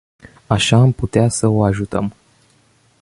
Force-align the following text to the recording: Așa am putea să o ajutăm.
Așa 0.47 0.77
am 0.77 0.91
putea 0.91 1.29
să 1.29 1.47
o 1.47 1.63
ajutăm. 1.63 2.13